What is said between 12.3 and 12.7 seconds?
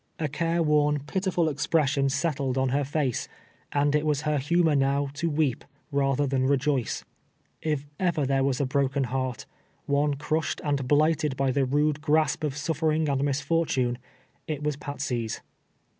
of